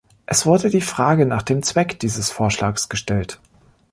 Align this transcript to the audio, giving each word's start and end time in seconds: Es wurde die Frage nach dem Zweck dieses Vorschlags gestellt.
Es 0.25 0.47
wurde 0.47 0.71
die 0.71 0.81
Frage 0.81 1.27
nach 1.27 1.43
dem 1.43 1.61
Zweck 1.61 1.99
dieses 1.99 2.31
Vorschlags 2.31 2.89
gestellt. 2.89 3.39